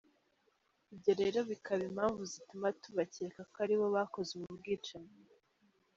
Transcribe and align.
Ibyo 0.93 1.11
rero 1.21 1.39
bikaba 1.49 1.81
impamvu 1.89 2.21
zituma 2.31 2.67
tubakeka 2.81 3.39
ko 3.51 3.57
aribo 3.63 3.85
bakoze 3.95 4.29
ubu 4.35 4.49
bwicanyi”. 4.59 5.13